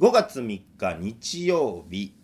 [0.00, 0.64] 5月3日
[0.98, 2.14] 日曜日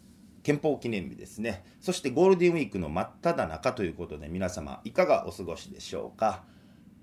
[0.42, 1.64] 憲法記念日ですね。
[1.80, 6.42] そしてゴールデンウィークの真っ只中ということで皆様いかがお過ごしでしょうか？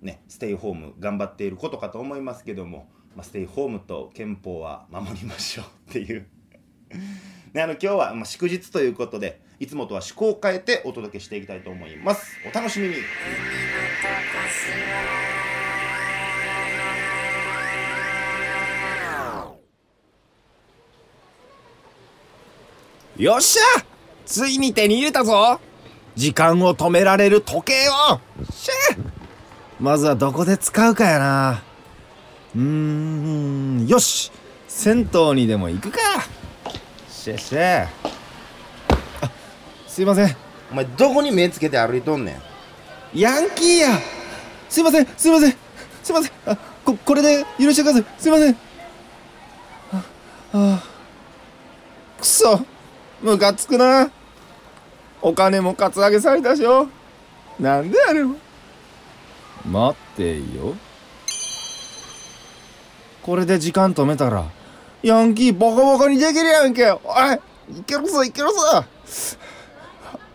[0.01, 6.27] ねステイホーム頑張っていることかと思いますけども、まあ、ステイホームと憲法は守りましょうっていう。
[7.53, 12.37] ね、あの今日はま祝日ということでいつもとは趣向を変えてお届けしていきたいと思います。
[12.45, 12.95] お楽しみに。
[23.17, 23.83] よっしゃ！
[24.27, 25.59] ついに手に入れたぞ！
[26.15, 28.19] 時間を止められる時計を！
[28.53, 28.73] しゃ
[29.79, 31.63] まずはどこで使うかやな。
[32.55, 34.31] うーんよし！
[34.67, 35.97] 銭湯にでも行くか！
[37.09, 37.87] しゃしゃ
[39.21, 39.31] あ
[39.87, 40.37] すいません。
[40.71, 42.33] お前どこに目つけて歩いとんね
[43.15, 43.19] ん？
[43.19, 43.99] ヤンキーや！
[44.69, 45.55] すいませんすいません
[46.03, 46.31] すいません。
[46.45, 48.05] あここれで許してください。
[48.19, 48.57] すいません。
[49.91, 50.03] あ
[50.53, 50.83] あ
[52.19, 52.63] くそ
[53.21, 54.11] ムカつくな。
[55.21, 56.87] お金もカツアゲされたしよ。
[57.59, 58.23] なんであれ
[59.65, 60.75] 待ってよ。
[63.23, 64.45] これで時間止めたら
[65.03, 66.91] ヤンキーボコボコにできるやんけ。
[66.91, 66.99] おい
[67.79, 68.85] いけるぞいけるぞ。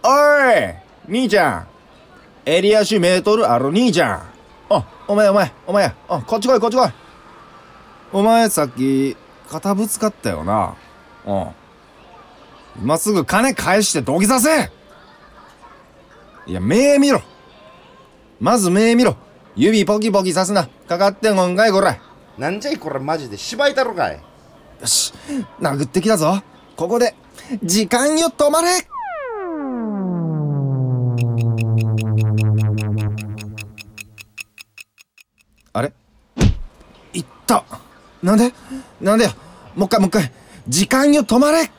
[0.02, 1.66] おい兄ちゃん。
[2.44, 4.22] 襟足メートルある兄ちゃん。
[4.68, 5.94] あお前お前お前。
[6.08, 6.90] あこっち来いこっち来い。
[8.12, 9.16] お前さっき
[9.48, 10.74] 肩ぶつかったよな。
[11.24, 11.61] うん
[12.80, 14.70] 今すぐ金返して土下座せ。
[16.46, 17.22] いや目見ろ。
[18.40, 19.16] まず目見ろ。
[19.54, 20.66] 指ポキポキさすな。
[20.88, 21.98] かかってんごんかいこら。
[22.38, 24.20] なんじゃいこれマジで芝居たろかい。
[24.80, 25.12] よし。
[25.60, 26.42] 殴ってきたぞ。
[26.76, 27.14] ここで
[27.62, 28.68] 時間よ止まれ。
[35.74, 35.92] あれ？
[37.14, 37.64] いった。
[38.22, 38.52] なんで？
[39.00, 39.30] なんでよ
[39.74, 40.32] もう一回もう一回
[40.68, 41.70] 時間よ止まれ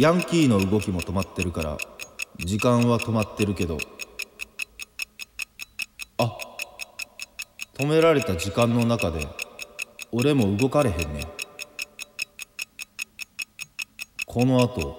[0.00, 1.76] ヤンキーの動きも止まってるから
[2.38, 3.76] 時間は止まってるけど
[6.16, 6.38] あ
[7.74, 9.28] 止められた時間の中で
[10.10, 11.26] 俺も動かれへんね
[14.24, 14.96] この後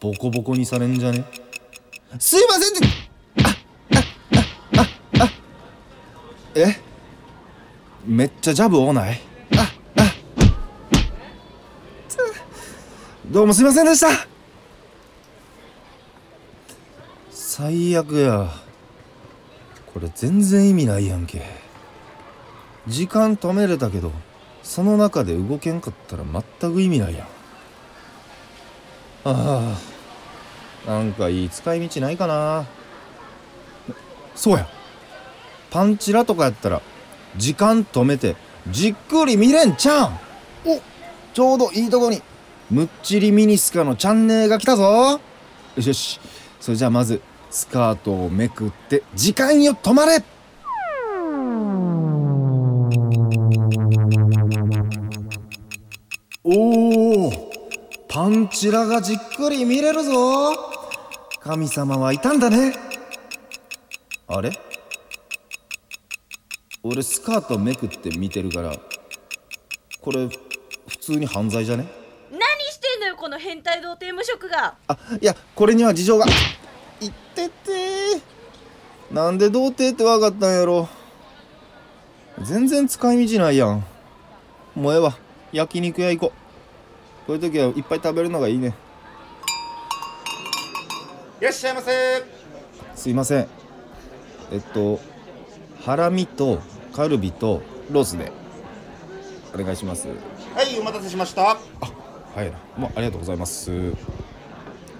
[0.00, 1.24] ボコボコにされんじゃね？
[2.20, 2.86] すいませんって。
[3.42, 3.48] あ
[4.76, 5.30] あああ
[6.54, 6.76] え？
[8.06, 9.18] めっちゃジャブ多ない？
[13.34, 14.28] どうもすいませんでした。
[17.32, 18.48] 最悪や。
[19.92, 21.42] これ全然意味ないやんけ。
[22.86, 24.12] 時間止めれたけど
[24.62, 27.26] その中で動けんかったら全く意味ないやん。
[29.24, 29.76] あ
[30.86, 32.66] あなんかいい使い道ないかな。
[34.36, 34.68] そうや。
[35.72, 36.82] パンチラとかやったら
[37.36, 38.36] 時間止めて
[38.70, 40.20] じっくり見れんちゃん。
[40.64, 40.80] お
[41.32, 42.22] ちょうどいいとこに
[42.74, 45.20] むっちりミニスカのチャンネルが来たぞ。
[45.76, 46.18] よしよし。
[46.60, 50.24] それじゃあまずスカートをめくって時間よ止まれ。
[56.42, 57.52] おお
[58.08, 60.52] パンチラがじっくり見れるぞ。
[61.38, 62.74] 神様はいたんだね。
[64.26, 64.50] あれ？
[66.82, 68.76] 俺スカートめくって見てるから
[70.00, 70.28] これ
[70.88, 72.02] 普通に犯罪じゃね？
[73.14, 76.26] よこの変態童貞無職があいやこれには事情が。
[77.00, 77.52] いってて
[79.10, 80.88] なんで童貞って分かったんやろ。
[82.42, 83.84] 全然使い道ないやん。
[84.74, 85.16] もうええわ。
[85.52, 86.32] 焼肉屋行こ
[87.24, 87.26] う。
[87.26, 88.74] こういう時はいっぱい食べるのがいいね。
[91.40, 92.24] いらっしゃいませ。
[92.96, 93.48] すいません。
[94.50, 95.00] えっと
[95.84, 96.60] ハラミと
[96.92, 98.32] カルビとロースで。
[99.54, 100.08] お願いします。
[100.08, 100.14] は
[100.62, 101.50] いお待たせしました。
[101.50, 101.56] あ
[102.34, 102.50] はい。
[102.50, 103.70] なもうありがとうございます。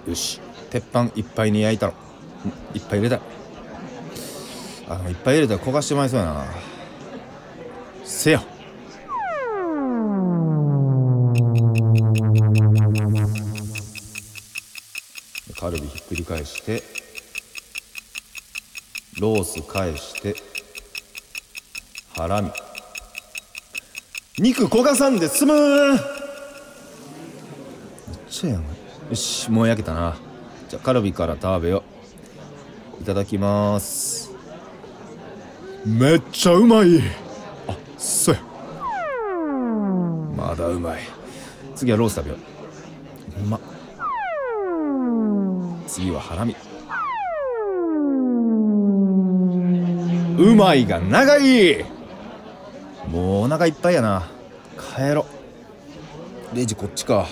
[0.07, 0.39] よし。
[0.69, 1.93] 鉄板いっぱいに焼いたの
[2.73, 3.21] いっぱい入れた
[4.89, 6.45] あのいっぱい入れたら焦がしてまいそうやな。
[8.03, 8.43] せや
[15.57, 16.83] カルビひっくり返して
[19.19, 20.35] ロース返して
[22.15, 22.51] ハラミ。
[24.39, 25.99] 肉焦がさんで済むめっ
[28.35, 28.61] ちゃやん。
[28.61, 30.17] よしもう焼けたな。
[30.67, 31.83] じゃカルビから食べよ
[33.01, 34.33] いただきます。
[35.85, 36.99] めっちゃうまい。
[37.67, 38.41] あそや。
[40.35, 40.99] まだうまい。
[41.75, 42.37] 次はロース食べよ
[43.39, 43.41] う。
[43.41, 43.55] うま。
[43.55, 43.61] っ
[45.87, 46.57] 次はハラミ。
[50.37, 51.85] うまいが長い。
[53.09, 54.27] もうお腹いっぱいやな。
[54.93, 55.25] 帰ろ
[56.53, 57.27] レジこっちか。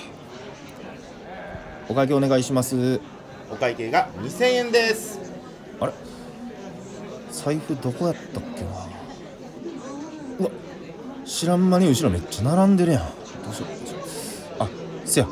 [1.93, 2.99] お会計お願いします。
[3.51, 5.19] お会計が2000円です。
[5.79, 5.93] あれ？
[7.31, 8.69] 財布どこやったっけな？
[10.39, 10.49] うわ
[11.23, 13.01] 知らん間に後ろめっちゃ並んでるやん。
[13.03, 13.09] ど
[13.51, 13.69] うしよう。
[14.63, 14.67] あ
[15.05, 15.27] せや。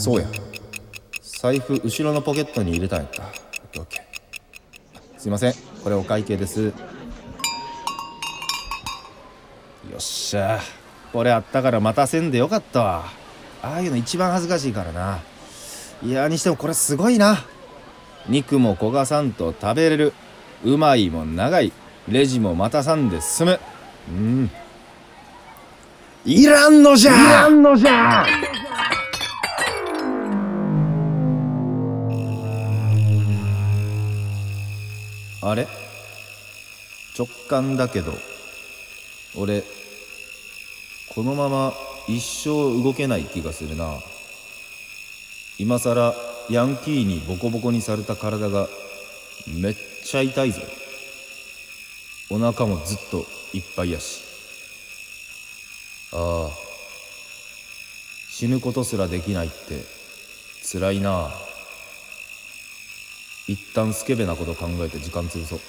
[0.00, 0.26] そうや。
[1.22, 3.22] 財布後ろのポケットに入れたんやった。
[5.16, 5.54] すいません。
[5.84, 6.64] これお会計です。
[6.64, 6.72] よ
[9.96, 10.60] っしゃ
[11.12, 13.04] これあったから待たせんでよかったわ。
[13.62, 15.20] ああいうの一番恥ずかしいからな。
[16.02, 17.44] いやにしてもこれすごいな。
[18.28, 20.14] 肉も焦がさんと食べれる。
[20.64, 21.72] うまいも長い。
[22.08, 23.60] レジも待たさんで済む。
[24.08, 24.50] うん。
[26.24, 27.12] いらんのじゃ。
[27.12, 28.24] いらんのじゃ。
[35.44, 35.66] あれ？
[37.18, 38.12] 直感だけど。
[39.36, 39.62] 俺
[41.14, 41.74] このまま
[42.08, 43.98] 一生動けない気がするな。
[45.58, 46.14] 今さら
[46.48, 48.68] ヤンキーにボコボコにされた体が
[49.46, 50.62] めっちゃ痛いぞ
[52.30, 54.22] お腹もずっといっぱいやし。
[56.12, 56.50] ああ。
[58.30, 59.84] 死ぬことすらできないって
[60.64, 61.30] 辛いな
[63.46, 65.60] 一旦スケベなこと考えて時間潰そう。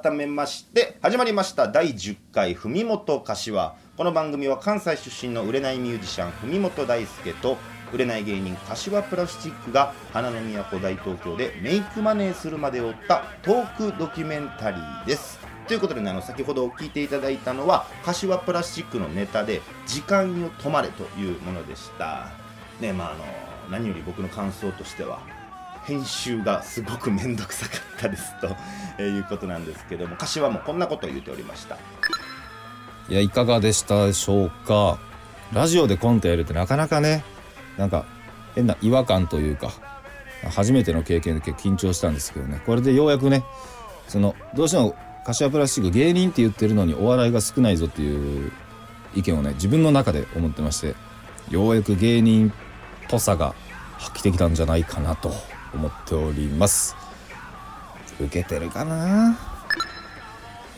[0.00, 7.58] 改めまして始まりました第10回文元柏この番組は関西出身の売れないミュージシャン文元大輔と
[7.92, 15.38] 売れない芸人柏プラスチックが花の都大東京でメイクマネーするまでを追ったトークドキュメンタリーです。
[15.68, 22.30] ということでねあの先ほど聞いていただいたのは柏プラスチックのネタで「時間よ止まれ」というものでした。
[22.80, 23.24] ねまああの
[23.70, 25.20] 何より僕の感想としては
[25.84, 28.56] 編集がすごく面倒くさかったですと
[28.98, 31.76] えいうことなんですけども柏もこんなことを言っておりました。
[33.08, 34.98] いやいかがでしたでしょうか。
[35.52, 37.24] ラジオでコントやるってなかなかね
[37.76, 38.06] なんか
[38.54, 39.72] 変な違和感というか
[40.50, 42.62] 初めての経験で結構緊張したんですけどね。
[42.64, 43.44] これでようやくね
[44.08, 48.52] そのどうしても柏プラスチック芸人って言ってるのにお笑いが少ないぞっていう
[49.14, 50.94] 意見をね自分の中で思ってまして
[51.50, 52.52] ようやく芸人っ
[53.08, 53.54] ぽさが
[53.98, 55.51] 発揮できたんじゃないかなと。
[55.74, 56.96] 思っております。
[58.20, 59.38] 受けてるかな？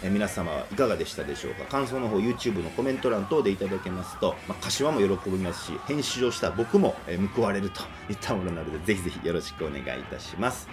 [0.02, 1.64] え皆様はいかがでしたでしょうか？
[1.64, 10.68] 感想の方 YouTube のコメント欄等でいただけますと、まあ、柏も喜びますし編集をした僕も、えー報われるといったものなのでぜひぜひよろしくお願いいたします。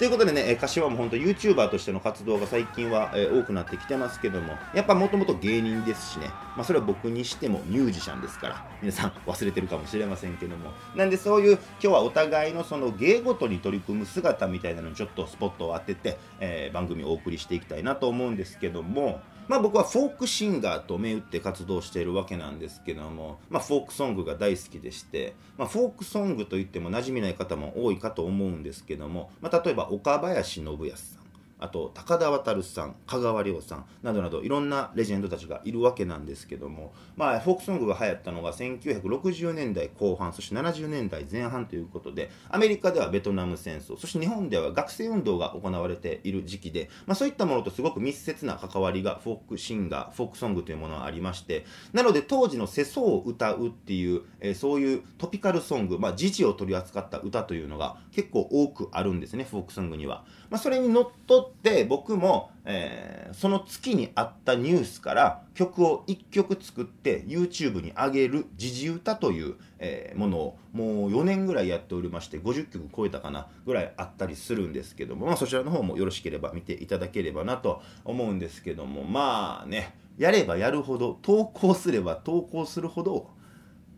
[0.00, 31.19] ということでね、柏も本当 YouTuber としての活動が最近は、え多くなってきてますけどもやっぱもともと芸人ですしね、まあ、それは僕にしてもミュージシャンですから皆さん忘れてるかもしれませんけどもなんでそういう今日はお互いのその芸事に取り組む姿みたいなのにちょっとスポットを当てて、えー番組をお送りしていきたいなと思うんですけどもまあ僕はフォークシンガーと銘打って活動しているわけなんですけども、まあ、フォークソングが大好きでして、まあ、フォークソングといっても馴染みない方も多いかと思うんですけども、まあ、例えば岡林信康さん。
[31.60, 83.30] あと高田渉さん香川亮さんなどなどいろんなレジェンドたちがいるわけなんですけども、まあ、フォークソングが流行ったのが1960年代後半そして70年代前半ということでアメリカではベトナム戦争そして日本では学生運動が行われている時期で、まあ、そういったものとすごく密接な関わりがフォークシンガーフォークソングというものはありましてなので当時の世相を歌うっていう、えーそういうトピカルソング、まあ、時事を取り扱った歌というのが結構多くあるんですねフォークソングには、まあ、それにのっとって僕も、えーその月にあったニュースから曲を1曲作って YouTube に上げる時事歌という、えーものをもう4年ぐらいやっておりまして50曲超えたかなぐらいあったりするんですけども、まあ、そちらの方もよろしければ見ていただければなと思うんですけどもまあねやればやるほど投稿すれば投稿するほど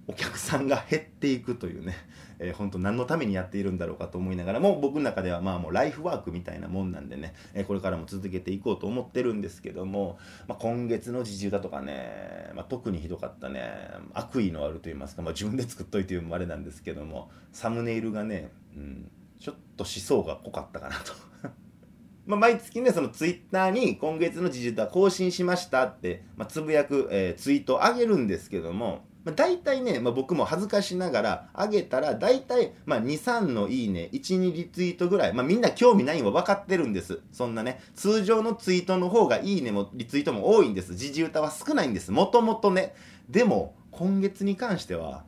[0.06, 1.94] お客さんが減っていくというね、
[2.42, 10.18] えー、本当何のためにやっているんだろうかと思いながらも僕の中ではまあもうライフワークみたいなもんなんでね、えーこれからも続けていこうと思ってるんですけども、
[10.48, 13.72] まあ、今月の自重だとかね、まあ、特にひどかったね
[14.12, 21.12] 悪意のあると言いますか、まあ、自分で作っといていうのもあれなんですけどもサムネイルがね、うん、ちょっと思想が濃かったかなと。
[22.26, 37.20] まあ、毎月ね、そのツイッターに今月の時事歌更新しましたって、まあ、つぶやく、えーツイートを上げるんですけども、まあ、大体ね、まあ、僕も恥ずかしながら上げたら大体、まあ、23のいいね12リツイートぐらい、まあ、みんな興味ないんは分かってるんです。
[37.32, 40.94] そんなね通常のツイートの方がいいねもリツイートも多いんです。
[40.94, 42.10] 時事歌は少ないんです。
[42.10, 42.94] もともとね。
[43.28, 45.24] でも今月に関しては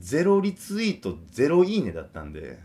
[0.00, 2.58] 0リツイート0いいねだったんで。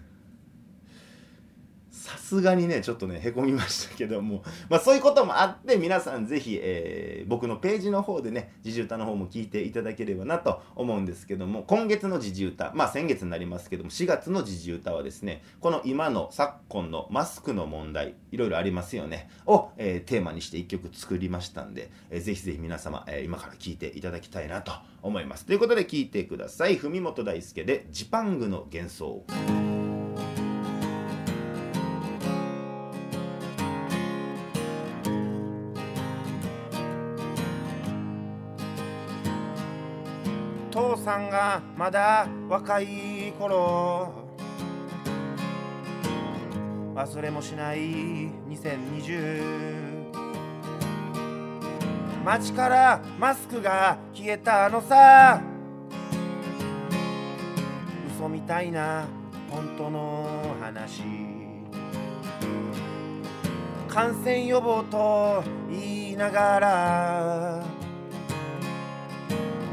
[2.11, 11.63] さすがにねちょっとねへこみましたけども、 まあ、そういうこともあって皆さんぜひ、えー僕のページの方でね時事歌の方も聞いていただければなと思うんですけども。
[11.63, 19.29] 今月の時事歌まあ先月になりますけども4月の時事歌はですねこの今の昨今のマスクの問題いろいろありますよね。
[19.45, 25.45] を、えーテーマにして1曲作りましたんで、えーぜひぜひ皆様、えー今から聴いていただきたいなと思います。
[25.45, 26.75] ということで聴いてください。
[26.75, 29.23] 文本大輔で「ジパングの幻想」
[41.11, 44.13] さんがまだ若い頃。
[46.95, 50.11] 忘れもしない2020
[52.23, 55.41] 街からマスクが消えたのさ。
[58.15, 59.05] 嘘みたいな
[59.49, 61.03] 本当の話。
[63.89, 67.65] 感染予防と言いながら。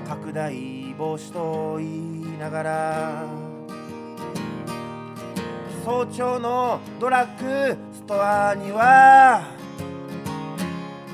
[0.09, 3.24] 拡大防止と言いながら
[5.84, 9.44] 早朝のドラッグストアには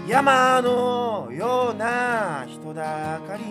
[0.08, 3.44] 山のような人だかり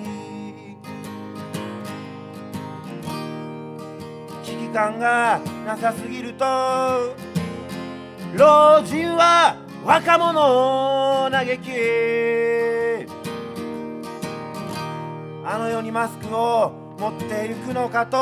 [4.44, 6.46] 危機感がなさすぎると
[8.34, 12.63] 老人は若者を嘆き
[15.46, 18.18] あの世にマスクを持ってゆくのかと。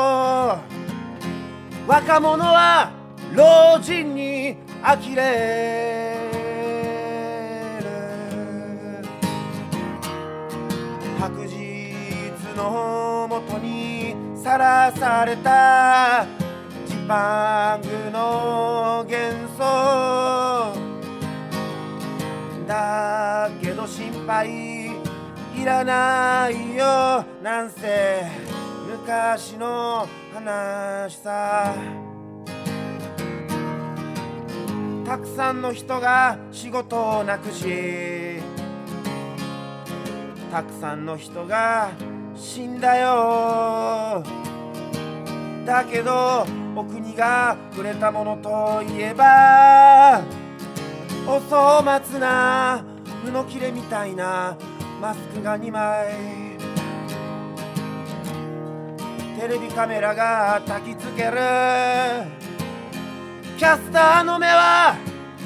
[1.86, 2.90] 若者は
[3.32, 6.16] 老人に呆れ
[7.80, 7.92] る。
[11.20, 16.26] 白日のもとにさらされた。
[16.86, 20.74] ジパングの幻想。
[22.66, 24.61] だけど心配
[25.62, 27.24] いらないよ。
[27.40, 28.24] なんせ
[28.90, 31.72] 昔の話さ。
[35.06, 38.40] たくさんの人が仕事をなくし
[40.50, 41.92] たくさんの人が
[42.34, 44.24] 死んだよ。
[45.64, 50.22] だけどお国がくれたものといえば
[51.24, 52.84] お粗末な
[53.24, 54.56] 布切れみたいな
[55.02, 56.06] マスクが2枚。
[59.36, 61.32] テレビカメラが焚きつける。
[63.58, 64.94] キャスターの目は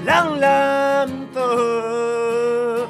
[0.05, 2.87] ランランと。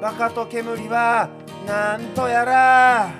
[0.00, 1.28] バカと煙は
[1.66, 3.10] なんとやら。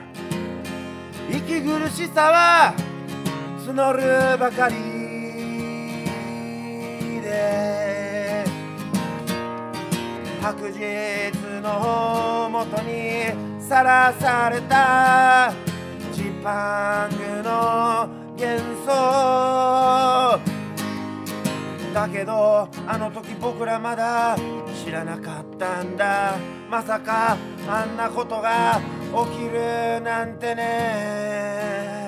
[1.29, 2.75] 息苦しさは
[3.67, 4.77] 募るばかり
[7.21, 7.78] で
[10.41, 15.53] 白日のもとにさらされた
[16.13, 20.39] ジパングの幻想。
[21.93, 24.37] だけどあの時僕らまだ
[24.85, 26.37] 知らなかったんだ。
[26.71, 27.37] まさか
[27.69, 28.81] あんなことが
[29.31, 32.08] 起きるなんてね。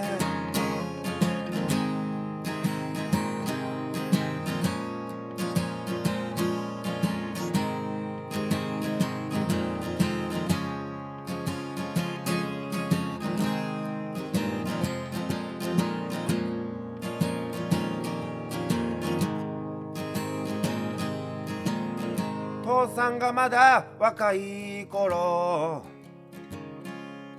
[22.94, 25.82] さんがまだ若い頃。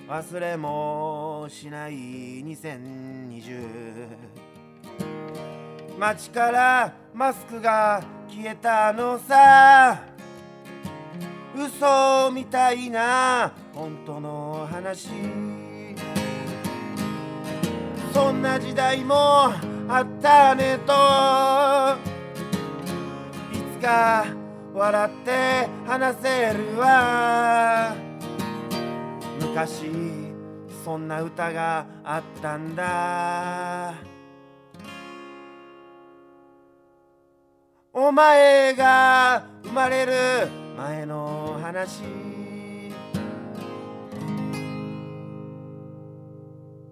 [0.07, 1.93] 忘れもしない
[2.43, 4.11] 2020
[5.97, 10.03] 街からマスクが消えたのさ。
[11.55, 15.09] 嘘みたいな本当の話。
[18.13, 20.93] そんな時代もあったねと。
[23.55, 24.40] いつか
[24.73, 27.93] 笑って話せるわ。
[29.39, 29.83] 昔
[30.85, 33.93] そんな歌があったんだ。
[37.93, 40.13] お前が生まれる
[40.77, 42.01] 前の話。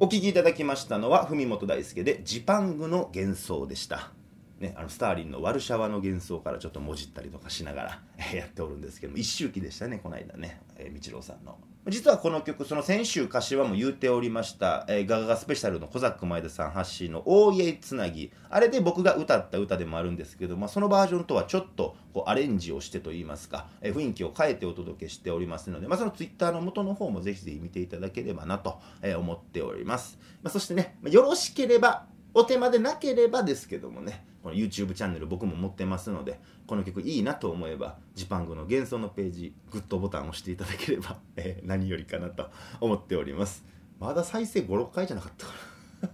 [0.02, 4.19] お聞きいただきましたのは文本大輔でジパングの幻想でした。
[4.60, 8.02] ね、あのスターリンのワルシャワの幻想からちょっともじったりとかしながら
[8.36, 11.58] やっておるんですけども一周期でしたねこの間ね、えー、道郎さんの。
[11.88, 43.64] 実はこの曲その先週柏も言うておりました、えーガガガスペシャルの小ザック前田さん発信の「大家つなぎ」あれで僕が歌った歌でもあるんですけど、まあ、そのバージョンとはちょっとこうアレンジをしてといいますか、えー雰囲気を変えてお届けしておりますので、まあ、そのツイッターの元の方もぜひぜひ見ていただければなとえー思っております、まあ、そしてねよろしければお手間でなければですけどもねこの YouTube チャンネル僕も持ってますのでこの曲いいなと思えばジパングの幻想のページグッドボタンを押していただければ、えー何よりかなと思っております。
[44.00, 45.54] まだ再生56回じゃなかったか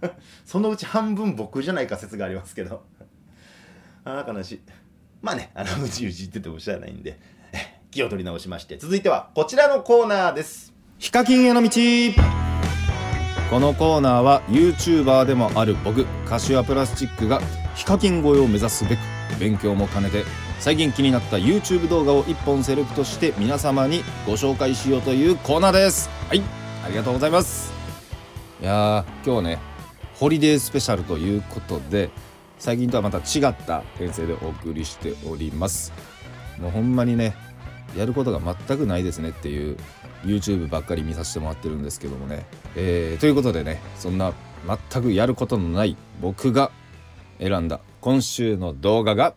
[0.08, 0.12] な。
[0.44, 2.84] そのうち半分僕じゃないか説がありますけど。
[4.04, 4.60] ああ悲しい。
[5.22, 7.18] まあねあのうちうち言っててもしゃあないんで
[7.90, 8.76] 気を取り直しまして。
[8.76, 10.74] 続いてはこちらのコーナーです。
[10.98, 12.45] ヒカキンへの道。
[13.50, 17.40] このコーナーは YouTuber でもある僕柏プラスチックが
[17.76, 18.98] ヒカキン越えを目指すべく
[19.38, 20.24] 勉強も兼ねて
[20.58, 26.08] 最近気になった YouTube 動画を1本セレクトして皆様にご紹介しようというコーナーです。
[26.28, 26.42] はい
[26.84, 27.72] ありがとうございます。
[28.60, 29.58] いやー今日ね
[30.14, 32.10] ホリデースペシャルということで
[32.58, 35.92] 最近とはまた違った編成でお送りしております。
[36.58, 37.36] もうほんまにね
[37.96, 39.76] やることが全くないですねっていう
[40.24, 44.32] YouTube ばっかり見させてもらってるんですけどもね、えーということでねそんな
[44.90, 46.70] 全くやることのない僕が
[47.38, 49.34] 選んだ今週の動画が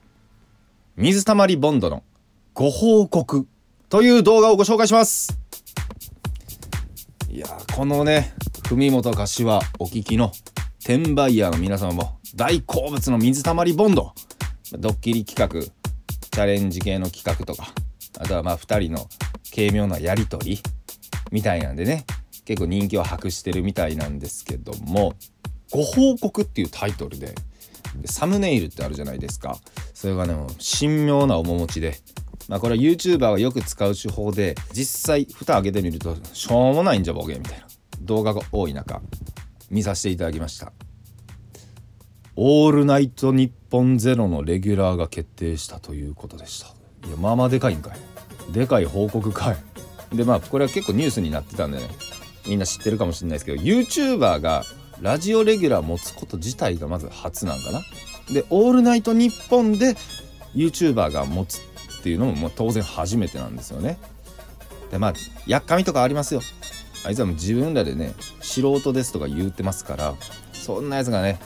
[0.95, 2.03] 水たまりボンドの
[2.53, 3.47] ご報告
[3.89, 5.39] という動画をご紹介します。
[7.29, 8.33] いやこのね
[8.67, 10.31] 文本柏お聞きの
[10.79, 14.13] 転売ヤーの皆様も大好物の水たまりボンド。
[14.77, 17.73] ドッキリ企画チャレンジ系の企画とか
[18.17, 19.07] あとはまあ2人の
[19.53, 20.63] 軽妙なやり取り
[21.31, 22.05] みたいなんでね
[22.45, 25.13] 結構人気を博してるみたいなんですけども
[25.71, 27.35] 「ご報告」っていうタイトルで
[28.05, 29.57] サムネイルってあるじゃないですか。
[29.93, 30.35] それがね
[30.79, 31.97] 神妙な面持ちで。
[32.47, 37.67] まあこれは YouTuber がよく使う手法で実際蓋開けてみるとしょうもないんじゃボケみたいな
[38.01, 39.01] 動画が多い中
[39.69, 40.73] 見させていただきました
[42.35, 46.78] 「オールナイトニッポンゼロのレギュラーが決定したということでした。
[47.07, 48.53] いやまあまあでかいんかい。
[48.53, 51.89] でかい報告かいでまあこれは結構ニュースになってたんでね。
[52.47, 54.63] みんな知ってるかもしれないですけど YouTuber が
[55.01, 57.81] ラジオレギュラー持つこと自体がまず初なんかな。
[58.33, 59.95] で「オールナイトニッポン」で
[60.55, 63.97] YouTuber が持つっていうのももう当然初めてなんですよね。
[64.91, 65.13] でまあ
[65.45, 66.41] やっかみとかありますよ。
[67.05, 70.15] あいつはもう自分らでね素人ですとか言うてますから
[70.53, 71.39] そんなやつがね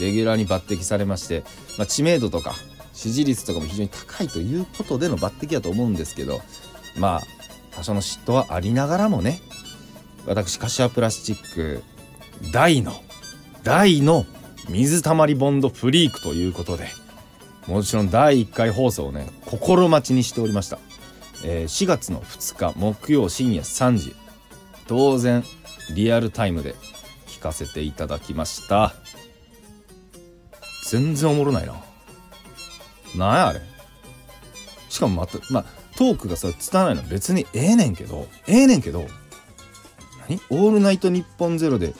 [0.00, 1.44] レギュラーに抜擢されまして、
[1.76, 2.54] まあ、知名度とか
[2.96, 6.40] 支持率とかも非常に高いということでの抜擢だと思うんですけど
[6.96, 7.22] まあ
[7.70, 9.40] 多少の嫉妬はありながらもね
[10.26, 11.82] 私柏プラスチック
[12.52, 12.92] 大の
[13.62, 14.24] 大の
[14.68, 16.88] 水たまりボンドフリークということで
[17.68, 20.78] もちろん第1回放送をね心待ちにしておりました、
[21.44, 24.16] えー4月の2日木曜深夜3時
[24.86, 25.44] 当然
[25.94, 26.74] リアルタイムで
[27.26, 28.94] 聞かせていただきました。
[30.88, 31.74] 全然おもろないな。
[33.14, 33.60] なんやあれ。
[34.88, 35.64] しかもまたまあ
[35.96, 39.06] トークがさ伝わらないの別にええねんけどええねんけど
[40.28, 40.40] 何？
[40.50, 41.94] オールナイトニッポンゼロで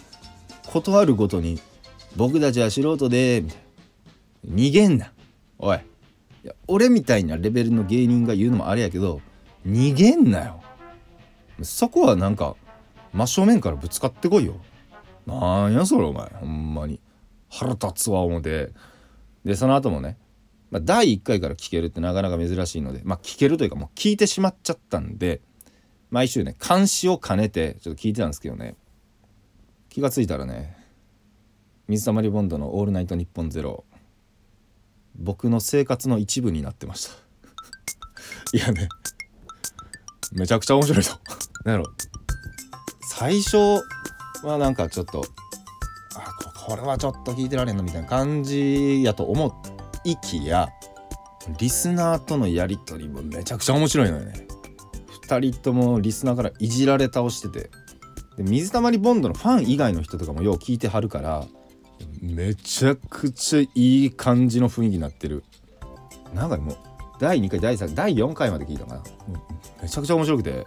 [0.66, 1.60] 断るごとに
[2.16, 4.54] 僕たちは素人でみたいな。
[4.54, 5.12] 逃げんな。
[5.58, 5.76] おい。
[5.76, 9.20] いや俺みたいなレベルの芸人が言うのもあれやけど
[9.66, 10.62] 逃げんなよ。
[11.62, 12.54] そこはなんか
[13.12, 14.54] 真正面からぶつかってこいよ。
[15.26, 16.28] なんやそれお前。
[16.28, 17.00] ほんまに。
[17.50, 18.72] 腹立つわ思て。
[19.44, 20.16] でその後もね、
[20.70, 25.40] まあ、第1回から聞けるってなかなか珍しいのでまあ聞けるというかもう聞いてしまっちゃったんで
[26.10, 28.74] 毎週ね監視を兼ねてちょっと聞いてたんですけどね
[29.88, 30.76] 気がついたらね
[31.88, 33.84] 水溜りボンドの「オールナイトニッポンゼロ
[35.14, 37.14] 僕の生活の一部になってました。
[38.52, 38.88] いやね
[40.32, 41.10] めちゃくちゃ面白いと。
[41.64, 41.92] なんやろ。
[43.08, 43.56] 最初
[44.42, 45.24] はなんかちょっと
[46.14, 49.75] あこれはちょっと聞いてられんのみたいな感じやと思い
[50.14, 50.68] きや
[51.58, 54.46] リスナーとのやり取りもめちゃくちゃ面白いのよね。
[55.28, 57.70] 2人ともリスナーからいじられ倒してて。
[58.36, 61.46] で水溜りボンドのファン以外の人とかもよう聞いてはるから
[62.20, 65.42] めちゃくちゃいい感じの雰囲気になってる。
[66.34, 66.76] なんかもう
[67.18, 69.02] 第2回第3第4回まで聞いたかな。
[69.82, 70.66] めちゃくちゃ面白くて。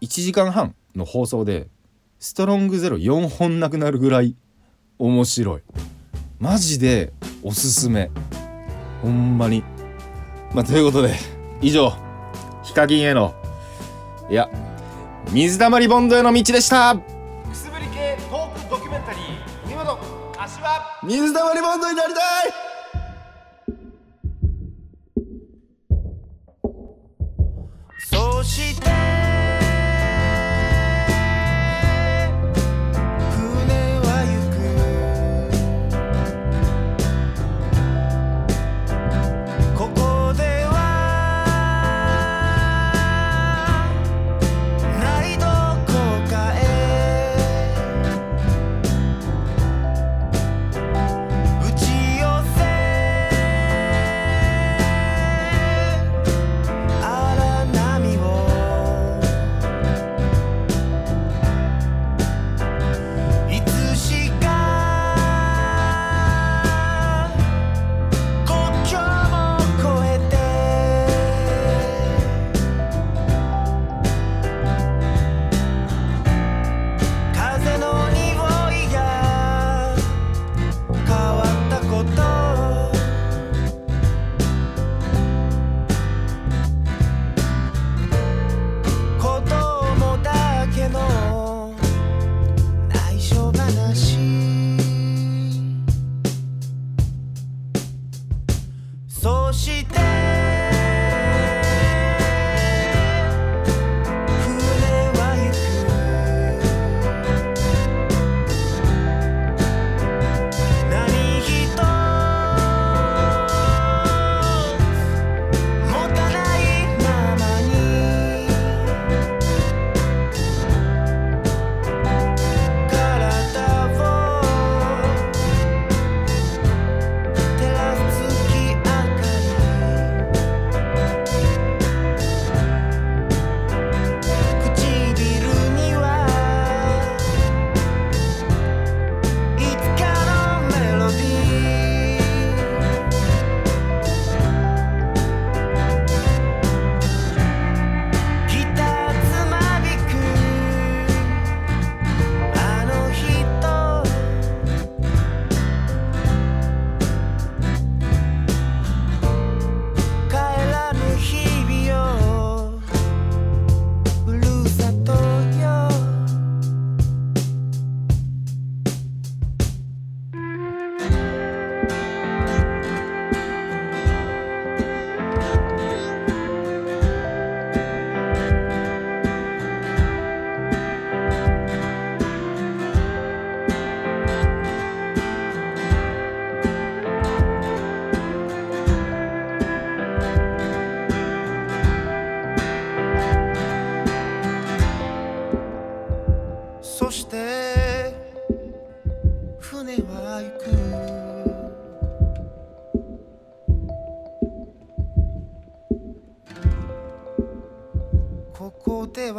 [0.00, 1.68] 1時間半の放送で
[2.18, 4.34] ストロングゼロ4本なくなるぐらい
[4.98, 5.62] 面白い。
[6.38, 8.10] マジでおすすめ。
[9.02, 9.64] ほんまに。
[10.52, 11.14] まあということで
[11.60, 11.92] 以上。
[12.62, 13.34] ヒカキンへの
[14.30, 14.48] いや
[15.32, 16.94] 水溜りボンドへの道でした。
[16.94, 17.02] く
[17.56, 19.98] すぶり系トークドキュメンタリー見事
[20.36, 22.24] 柏水溜りボンドになりたい。
[27.98, 28.90] そして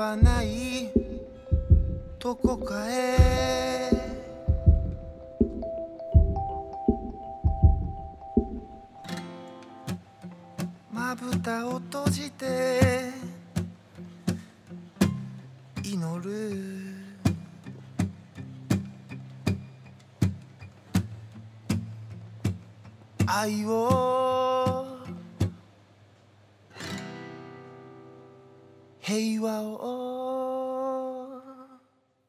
[0.01, 0.89] はない。
[2.17, 3.91] どこかへ。
[10.91, 13.11] まぶたを閉じて。
[15.83, 16.57] 祈る。
[23.27, 24.20] 愛を。
[29.11, 31.41] 平和を。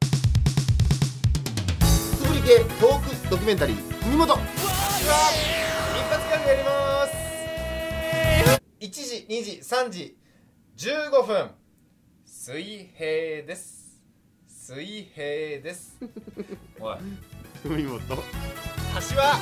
[0.01, 0.05] つ
[2.27, 3.77] ぶり系トークドキュメンタリー
[4.09, 4.43] 文元一発
[6.27, 7.13] ギャグやります
[8.81, 10.17] 1時2時3時
[10.77, 11.51] 15分。
[12.25, 14.03] 水平です。
[14.45, 15.97] 水平です。
[16.81, 16.97] おい。
[17.63, 18.15] 文元橋
[19.17, 19.39] は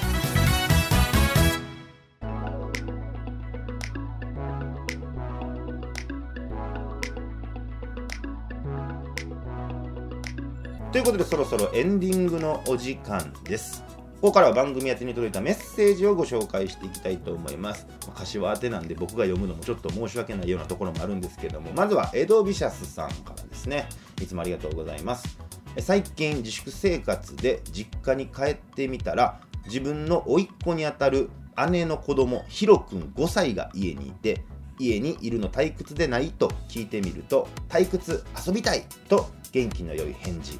[10.91, 13.81] ということでそろそろエンディングのお時間です
[14.21, 17.87] ここからは番組宛てに届いたメッセージをご紹介していきたいと思います。
[18.05, 23.89] まあ柏宛てなんで僕が読むのもちょっと申し訳ないようなところもあるんですけども、まずはエドビシャスさんからですね。
[24.21, 25.39] いつもありがとうございます。
[25.79, 31.31] 最近自粛生活で実家に帰ってみたら、自分の甥っ子にあたる
[31.71, 34.43] 姉の子供ヒロくん5歳が家にいて、
[34.77, 40.59] 家にいるの退屈でないと聞いてみると、退屈遊びたいと元気の良い返事。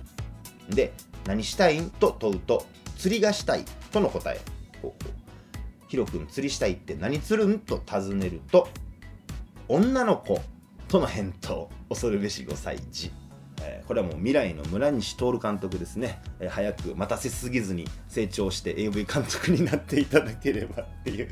[0.72, 0.94] で、
[1.26, 2.66] 何したいんと問うと、
[2.98, 4.42] 釣りがしたいとの答え。
[5.88, 8.68] ヒロ君釣りしたいって何釣るんと尋ねると、
[9.68, 10.42] 女の子
[10.88, 11.70] との返答。
[11.90, 13.12] 恐るべし5歳児。
[13.62, 21.30] えこれはもう未来の村西徹監督ですね、え早く待たせすぎずに成長して AV 監督になっていただければっていう。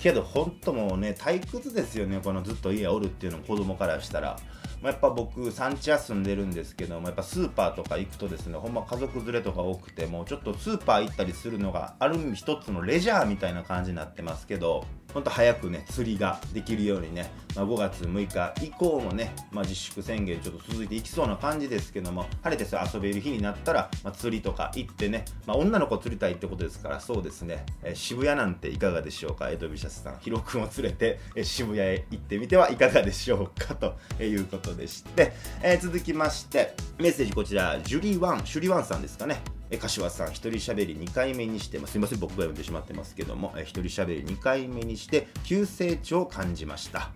[0.00, 2.20] けど本当もうね退屈ですよね。
[2.22, 4.38] このずっと家おるっていうのも子供からしたら、
[4.82, 14.84] まあ、やっぱ僕産地屋住んでるんですけどもやっぱスーパーとか行くとですねほんま家族連れとか多くてもうちょっとスーパー行ったりするのがある意味一つのレジャーみたいな感じになってますけど
[15.14, 29.50] 本当早くね釣りができるようにね、まあ、5月6日以降もね、まあ、自粛宣言ちょっと続いていきそうな感じですけども晴れて遊べる日になったら、まあ、釣りとか行ってね、まあ、女の子釣りたいってことですからそうですね、えー渋谷なんていかがでしょうか？
[29.50, 30.18] エドビシャスさん。
[30.18, 33.74] ヒロ君を連れて、えー渋谷へ行ってみてはいかがでしょうか？
[33.74, 37.80] ということでして、えー続きましてメッセージこちら。
[37.80, 39.40] ジュリーワンシュリワンさんですかね。
[39.72, 47.10] え柏さん一人喋り2回目にして、まあ、すみません僕が呼んでしまってますけどもえ一人喋り2回目にして急成長を感じました。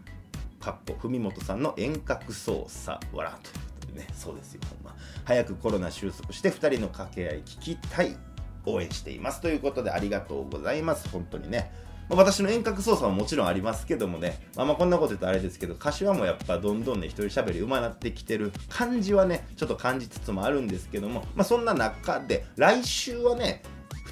[0.58, 4.08] かっこ文元さんの遠隔操作笑うということでね。
[4.14, 4.96] そうですよほんま。
[5.24, 8.16] 早くコロナ収束して2人の掛け合い聞きたい。
[8.64, 9.42] 応援しています。
[9.42, 11.08] ということでありがとうございます。
[11.10, 11.70] 本当にね。
[12.08, 23.62] まあ私の遠隔操作ももちろんありますけどもね、まあ、まあこんなこと言うとあれですけど柏もやっぱどんどんね一人喋り上手なってきてる感じはねちょっと感じつつもあるんですけども、まあ、そんな中で来週はね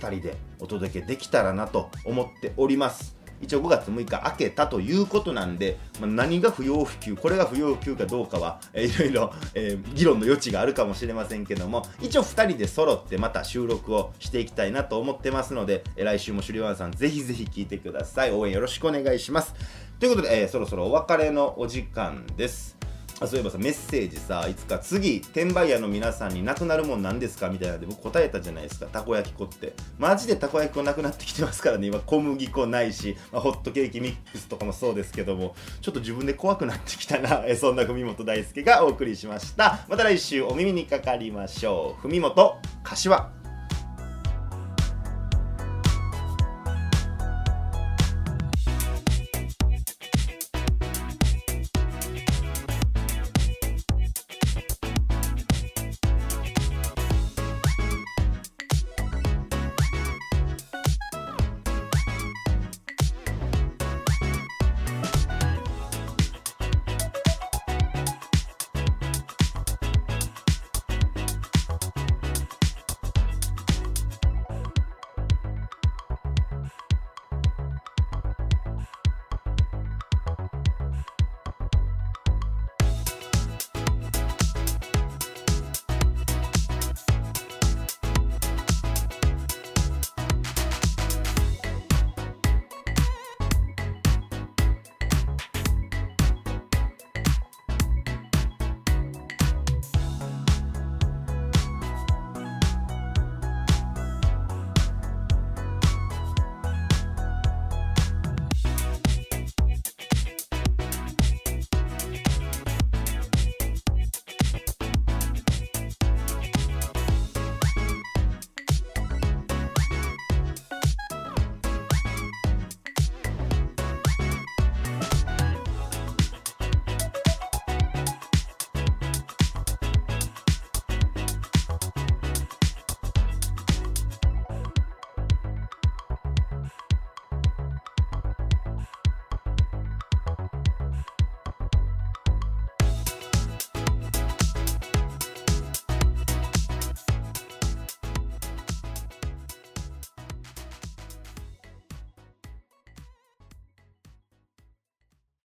[0.00, 3.23] 2人でお届けできたらなと思っております。
[3.40, 18.32] 一応5月6日明けたということなんで、まあ、何が不要不急これが不要不急かどうかは、えーいろいろ、えー議論の余地があるかもしれませんけども一応2人で揃ってまた収録をしていきたいなと思ってますので、えー来週もシュリワンさんぜひぜひ聴いてください。
[18.32, 19.54] 応援よろしくお願いします。
[19.98, 22.76] ということで、えーそろそろお別れのお時間です。
[23.20, 27.48] あそういえばさメッセージさいつか次転売屋の皆さんになくなるもんなんですか？
[27.48, 29.72] みたいなで僕答えたじゃないですかたこ焼き粉って。
[29.98, 39.84] マジでたこ焼き粉なくなってきてますからね今小麦粉ないし、まあ、ホットケーキミックスとかもそうですけどもちょっと自分で怖くなってきたな えそんな文元大輔がお送りしました。
[39.88, 42.08] また来週お耳にかかりましょう。
[42.08, 43.43] 文元柏。